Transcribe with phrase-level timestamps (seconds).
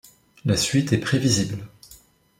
[0.45, 1.63] La suite est prévisible.